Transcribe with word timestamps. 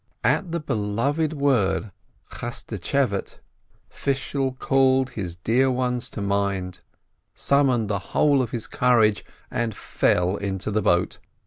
At 0.23 0.51
the 0.51 0.59
beloved 0.59 1.31
word 1.33 1.91
"Chasch 2.31 2.65
tschevate/' 2.65 3.37
Fishel 3.87 4.53
called 4.53 5.11
his 5.11 5.35
dear 5.35 5.69
ones 5.69 6.09
to 6.09 6.21
mind, 6.21 6.79
sum 7.35 7.67
moned 7.67 7.87
the 7.87 7.99
whole 8.17 8.41
of 8.41 8.49
his 8.49 8.65
courage, 8.65 9.23
and 9.51 9.75
fell 9.77 10.37
into 10.37 10.71
the 10.71 10.81
boat. 10.81 11.19